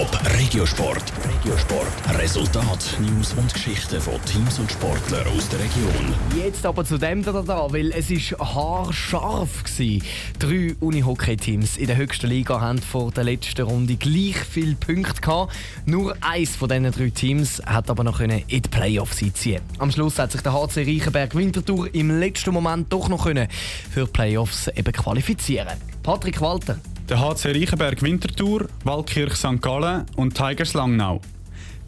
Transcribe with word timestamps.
Top 0.00 0.18
Regiosport. 0.38 1.12
Regiosport. 1.28 2.18
Resultat, 2.18 2.96
News 3.00 3.34
und 3.34 3.52
Geschichten 3.52 4.00
von 4.00 4.14
Teams 4.24 4.58
und 4.58 4.72
Sportlern 4.72 5.26
aus 5.26 5.46
der 5.50 5.58
Region. 5.58 6.14
Jetzt 6.42 6.64
aber 6.64 6.86
zu 6.86 6.96
dem 6.96 7.22
da, 7.22 7.32
da 7.32 7.70
weil 7.70 7.92
es 7.92 8.10
ist 8.10 8.34
haarscharf 8.38 9.62
gsi. 9.64 10.00
Drei 10.38 10.74
Unihockey-Teams 10.80 11.76
in 11.76 11.86
der 11.86 11.98
höchsten 11.98 12.28
Liga 12.28 12.62
haben 12.62 12.78
vor 12.78 13.10
der 13.10 13.24
letzten 13.24 13.60
Runde 13.60 13.96
gleich 13.96 14.38
viele 14.38 14.74
Punkte 14.74 15.20
gehabt. 15.20 15.52
Nur 15.84 16.16
eins 16.22 16.56
von 16.56 16.70
diesen 16.70 16.90
drei 16.92 17.10
Teams 17.10 17.60
hat 17.66 17.90
aber 17.90 18.02
noch 18.02 18.20
in 18.20 18.30
die 18.48 18.60
Playoffs 18.62 19.22
einziehen. 19.22 19.60
Am 19.76 19.90
Schluss 19.90 20.18
hat 20.18 20.32
sich 20.32 20.40
der 20.40 20.54
HC 20.54 20.78
Reichenberg 20.78 21.34
Winterthur 21.34 21.94
im 21.94 22.18
letzten 22.18 22.54
Moment 22.54 22.90
doch 22.90 23.10
noch 23.10 23.24
für 23.24 23.34
die 23.34 24.06
Playoffs 24.06 24.68
eben 24.68 24.92
qualifizieren. 24.94 25.76
Patrick 26.02 26.40
Walter. 26.40 26.78
Der 27.10 27.18
HC 27.18 27.48
Reichenberg 27.48 28.02
Winterthur, 28.02 28.68
Waldkirch 28.84 29.34
St. 29.34 29.60
Gallen 29.60 30.06
und 30.14 30.36
Tigers 30.36 30.74
Langnau. 30.74 31.20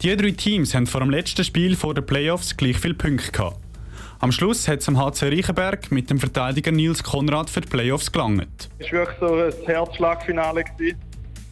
Die 0.01 0.13
drei 0.17 0.31
Teams 0.31 0.75
haben 0.75 0.85
vor 0.85 0.99
dem 0.99 1.09
letzten 1.09 1.45
Spiel 1.45 1.77
vor 1.77 1.93
den 1.93 2.05
Playoffs 2.05 2.57
gleich 2.57 2.77
viele 2.77 2.93
Punkte 2.93 3.31
gehabt. 3.31 3.55
Am 4.19 4.33
Schluss 4.33 4.67
hat 4.67 4.81
es 4.81 4.89
am 4.89 4.97
HC 4.97 5.29
Reichenberg 5.29 5.89
mit 5.93 6.09
dem 6.09 6.19
Verteidiger 6.19 6.73
Nils 6.73 7.01
Konrad 7.01 7.49
für 7.49 7.61
die 7.61 7.69
Playoffs 7.69 8.11
gelangt. 8.11 8.69
Es 8.79 8.91
war 8.91 8.99
wirklich 8.99 9.17
so 9.21 9.33
ein 9.33 9.65
Herzschlagfinale. 9.65 10.65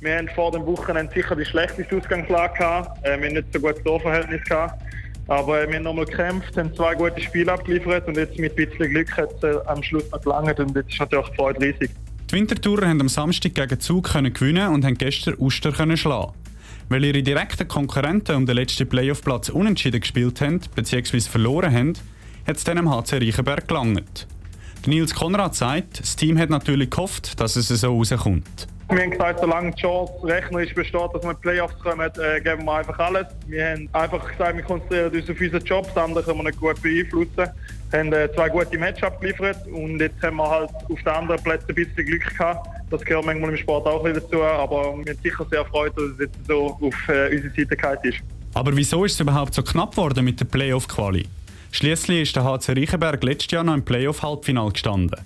Wir 0.02 0.18
haben 0.18 0.28
vor 0.36 0.52
dem 0.52 0.66
Wochenende 0.66 1.14
sicher 1.14 1.38
die 1.38 1.46
schlechteste 1.46 1.96
Ausgangslage 1.96 2.58
gehabt. 2.58 3.06
Äh, 3.06 3.22
wir 3.22 3.28
haben 3.28 3.36
nicht 3.36 3.54
so 3.54 3.60
gutes 3.62 3.82
Torverhältnis 3.86 4.44
gehabt. 4.50 4.84
Aber 5.30 5.66
wir 5.66 5.78
haben 5.78 5.84
nochmal 5.84 6.04
gekämpft, 6.04 6.58
haben 6.58 6.76
zwei 6.76 6.94
gute 6.94 7.22
Spiele 7.22 7.54
abgeliefert 7.54 8.06
und 8.06 8.18
jetzt 8.18 8.38
mit 8.38 8.52
ein 8.52 8.68
bisschen 8.68 8.90
Glück 8.90 9.16
hat 9.16 9.30
es 9.36 9.44
äh, 9.44 9.56
am 9.68 9.82
Schluss 9.82 10.12
noch 10.12 10.20
gelangt 10.20 10.60
und 10.60 10.76
jetzt 10.76 10.92
ist 10.92 11.00
natürlich 11.00 11.30
die 11.30 11.36
Freude 11.38 11.62
riesig. 11.62 11.90
Die 12.32 12.38
Wintertourer 12.38 12.88
haben 12.88 13.02
am 13.02 13.10
Samstag 13.10 13.56
gegen 13.56 13.78
Zug 13.82 14.14
gewinnen 14.14 14.70
und 14.70 14.86
haben 14.86 14.98
gestern 14.98 15.36
Uster 15.38 15.74
schlagen. 15.98 16.32
Weil 16.88 17.04
ihre 17.04 17.24
direkten 17.24 17.68
Konkurrenten 17.68 18.38
um 18.38 18.46
den 18.46 18.56
letzten 18.56 18.88
Playoff-Platz 18.88 19.50
unentschieden 19.50 20.00
gespielt 20.00 20.40
haben 20.40 20.62
bzw. 20.74 21.20
verloren 21.20 21.74
haben, 21.74 21.94
hat 22.48 22.56
es 22.56 22.64
dann 22.64 22.78
am 22.78 22.90
HC 22.90 23.18
Reichenberg 23.18 23.68
gelangt. 23.68 24.28
Nils 24.86 25.14
Konrad 25.14 25.56
sagt, 25.56 26.00
das 26.00 26.16
Team 26.16 26.38
hat 26.38 26.50
natürlich 26.50 26.90
gehofft, 26.90 27.38
dass 27.42 27.58
es 27.58 27.68
so 27.68 27.98
rauskommt. 27.98 28.66
Wir 28.90 29.04
haben 29.04 29.12
gesagt, 29.12 29.40
solange 29.40 29.72
die 29.72 29.82
Chance 29.82 30.14
rechnerisch 30.24 30.74
besteht, 30.74 31.10
dass 31.14 31.24
wir 31.24 31.32
in 31.32 31.38
die 31.38 31.42
Playoffs 31.42 31.80
kommen, 31.80 32.12
äh, 32.20 32.42
geben 32.42 32.66
wir 32.66 32.74
einfach 32.74 33.00
alles. 33.00 33.28
Wir 33.48 33.70
haben 33.70 33.90
einfach 33.94 34.30
gesagt, 34.30 34.58
wir 34.58 34.64
konzentrieren 34.64 35.14
uns 35.14 35.30
auf 35.30 35.40
unseren 35.40 35.64
Job, 35.64 35.88
das 35.94 36.04
andere 36.04 36.24
können 36.24 36.40
wir 36.40 36.44
nicht 36.44 36.60
gut 36.60 36.82
beeinflussen. 36.82 37.50
Wir 37.92 38.00
haben 38.00 38.14
äh, 38.14 38.30
zwei 38.34 38.50
gute 38.50 38.78
Matchups 38.78 39.20
geliefert 39.20 39.68
und 39.68 40.00
jetzt 40.00 40.22
haben 40.22 40.38
wir 40.38 40.50
halt 40.50 40.70
auf 40.90 41.00
den 41.00 41.08
anderen 41.08 41.42
Plätzen 41.44 41.70
ein 41.70 41.76
bisschen 41.76 42.06
Glück 42.06 42.38
gehabt. 42.38 42.68
Das 42.90 43.02
gehört 43.02 43.26
manchmal 43.26 43.52
im 43.52 43.58
Sport 43.58 43.88
auch 43.88 44.04
wieder 44.04 44.20
dazu, 44.20 44.44
aber 44.44 44.98
wir 44.98 45.06
sind 45.06 45.24
sicher 45.24 45.46
sehr 45.50 45.66
freut, 45.66 45.96
dass 45.98 46.04
es 46.04 46.20
jetzt 46.20 46.38
so 46.48 46.78
auf 46.82 47.10
äh, 47.10 47.36
unsere 47.36 47.54
Seite 47.56 47.78
gehalten 47.78 48.08
ist. 48.10 48.18
Aber 48.54 48.76
wieso 48.76 49.06
ist 49.06 49.14
es 49.14 49.20
überhaupt 49.20 49.54
so 49.54 49.64
knapp 49.64 49.92
geworden 49.92 50.26
mit 50.26 50.40
der 50.40 50.46
Playoff-Quali? 50.46 51.26
Schließlich 51.72 52.22
ist 52.24 52.36
der 52.36 52.44
HC 52.44 52.74
Reichenberg 52.74 53.24
letztes 53.24 53.52
Jahr 53.52 53.64
noch 53.64 53.74
im 53.74 53.86
Playoff-Halbfinal 53.86 54.72
gestanden. 54.72 55.22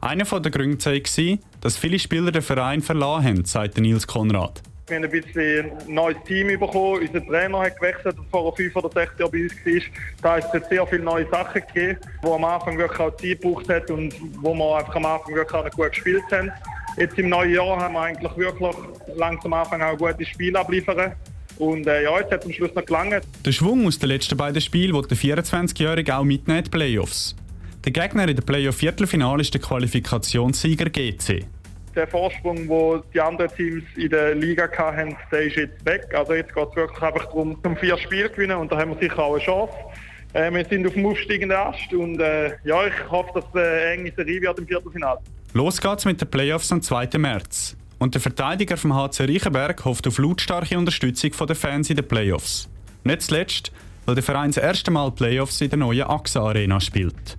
Einer 0.00 0.24
der 0.24 0.50
Gründe 0.52 0.84
war, 0.84 1.38
dass 1.60 1.76
viele 1.76 1.98
Spieler 1.98 2.30
den 2.30 2.42
Verein 2.42 2.82
verlassen 2.82 3.24
haben, 3.24 3.44
sagt 3.44 3.78
Nils 3.78 4.06
Konrad. 4.06 4.62
Wir 4.86 4.96
haben 4.96 5.04
ein 5.04 5.10
bisschen 5.10 5.70
ein 5.70 5.94
neues 5.94 6.16
Team 6.24 6.46
bekommen. 6.58 7.02
Unser 7.02 7.26
Trainer 7.26 7.60
hat 7.60 7.76
gewechselt, 7.76 8.16
der 8.16 8.24
vor 8.30 8.56
fünf 8.56 8.74
oder 8.76 8.90
sechs 8.90 9.12
Jahren 9.18 9.32
bei 9.32 9.42
uns 9.42 9.52
war. 9.64 9.82
Da 10.22 10.36
hat 10.36 10.54
es 10.54 10.68
sehr 10.68 10.86
viele 10.86 11.02
neue 11.02 11.28
Sachen 11.28 11.62
gegeben, 11.74 11.98
die 12.22 12.26
am 12.26 12.44
Anfang 12.44 12.78
wirklich 12.78 13.00
auch 13.00 13.16
Zeit 13.16 13.42
gebraucht 13.42 13.68
hat 13.68 13.90
und 13.90 14.14
wo 14.40 14.54
wir 14.54 14.78
einfach 14.78 14.96
am 14.96 15.04
Anfang 15.04 15.34
wirklich 15.34 15.54
auch 15.54 15.70
gut 15.72 15.90
gespielt 15.90 16.22
haben. 16.30 16.50
Jetzt 16.96 17.18
im 17.18 17.28
neuen 17.28 17.52
Jahr 17.52 17.78
haben 17.78 17.94
wir 17.94 18.00
eigentlich 18.00 18.36
wirklich 18.36 18.76
langsam 19.16 19.52
am 19.52 19.60
Anfang 19.60 19.82
auch 19.82 19.92
ein 19.92 19.98
gutes 19.98 20.28
Spiel 20.28 20.56
abliefern. 20.56 21.12
Und 21.58 21.86
äh, 21.86 22.04
ja, 22.04 22.18
jetzt 22.20 22.32
hat 22.32 22.40
es 22.40 22.46
am 22.46 22.52
Schluss 22.52 22.74
noch 22.74 22.84
gelangt. 22.84 23.24
Der 23.44 23.52
Schwung 23.52 23.86
aus 23.86 23.98
den 23.98 24.08
letzten 24.08 24.36
beiden 24.36 24.60
Spielen 24.60 24.94
will 24.94 25.02
der 25.02 25.16
24-Jährige 25.16 26.16
auch 26.16 26.24
mitnehmen 26.24 26.58
in 26.58 26.64
die 26.64 26.70
Playoffs. 26.70 27.34
Der 27.88 28.02
Gegner 28.02 28.28
in 28.28 28.36
der 28.36 28.42
Playoff-Viertelfinale 28.42 29.40
ist 29.40 29.54
der 29.54 29.62
Qualifikationssieger 29.62 30.90
GC. 30.90 31.46
Der 31.96 32.06
Vorsprung, 32.06 32.68
den 32.68 33.02
die 33.14 33.18
anderen 33.18 33.50
Teams 33.56 33.82
in 33.96 34.10
der 34.10 34.34
Liga 34.34 34.68
hatten, 34.76 35.16
der 35.32 35.44
ist 35.44 35.56
jetzt 35.56 35.86
weg. 35.86 36.02
Also 36.12 36.34
jetzt 36.34 36.54
geht 36.54 36.68
es 36.68 36.76
wirklich 36.76 37.00
einfach 37.00 37.24
darum, 37.24 37.56
zum 37.62 37.78
vier 37.78 37.96
Spiel 37.96 38.26
zu 38.26 38.32
gewinnen 38.32 38.58
und 38.58 38.70
da 38.70 38.76
haben 38.76 38.90
wir 38.90 38.98
sicher 38.98 39.18
auch 39.20 39.36
eine 39.36 39.42
Chance. 39.42 39.72
Äh, 40.34 40.52
wir 40.52 40.66
sind 40.66 40.86
auf 40.86 40.92
dem 40.92 41.06
aufsteigenden 41.06 41.56
Ast 41.56 41.90
und 41.94 42.20
äh, 42.20 42.48
ja, 42.64 42.88
ich 42.88 43.10
hoffe, 43.10 43.30
dass 43.36 43.44
es 43.54 43.56
eine 43.56 43.80
enge 43.92 44.12
Serie 44.14 44.42
wird 44.42 44.58
im 44.58 44.66
Viertelfinale. 44.66 45.20
Los 45.54 45.80
geht's 45.80 46.04
mit 46.04 46.20
den 46.20 46.28
Playoffs 46.28 46.70
am 46.70 46.82
2. 46.82 47.08
März. 47.16 47.74
Und 47.98 48.12
der 48.12 48.20
Verteidiger 48.20 48.76
vom 48.76 48.94
HC 48.94 49.24
Reichenberg 49.24 49.82
hofft 49.86 50.06
auf 50.06 50.18
lautstarke 50.18 50.76
Unterstützung 50.76 51.30
der 51.46 51.56
Fans 51.56 51.88
in 51.88 51.96
den 51.96 52.06
Playoffs. 52.06 52.68
Nicht 53.04 53.22
zuletzt, 53.22 53.72
weil 54.04 54.14
der 54.14 54.24
Verein 54.24 54.50
das 54.50 54.62
erste 54.62 54.90
Mal 54.90 55.10
Playoffs 55.10 55.62
in 55.62 55.70
der 55.70 55.78
neuen 55.78 56.02
AXA 56.02 56.42
Arena 56.42 56.80
spielt. 56.80 57.38